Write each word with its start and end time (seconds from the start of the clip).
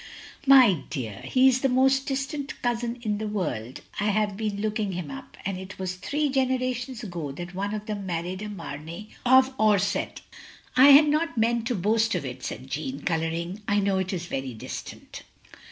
""My 0.47 0.79
dear! 0.89 1.21
He 1.25 1.47
is 1.47 1.61
the 1.61 1.69
most 1.69 2.07
distant 2.07 2.59
cousin 2.63 2.97
in 3.03 3.19
the 3.19 3.27
world. 3.27 3.81
I 3.99 4.05
have 4.05 4.35
been 4.35 4.59
looking 4.59 4.93
him 4.93 5.11
up; 5.11 5.37
and 5.45 5.59
it 5.59 5.77
was 5.77 5.93
three 5.93 6.27
generations 6.31 7.03
ago 7.03 7.31
that 7.33 7.53
one 7.53 7.71
of 7.75 7.85
them 7.85 8.07
married 8.07 8.41
a 8.41 8.49
Mamey 8.49 9.09
of 9.27 9.55
Orsett."" 9.59 10.21
I 10.75 10.87
had 10.87 11.07
not 11.07 11.37
meant 11.37 11.67
to 11.67 11.75
boast 11.75 12.15
of 12.15 12.25
it," 12.25 12.41
said 12.43 12.67
Jeanne, 12.67 13.01
colouring. 13.01 13.61
"I 13.67 13.79
know 13.79 13.99
it 13.99 14.11
is 14.11 14.25
very 14.25 14.55
distant." 14.55 15.21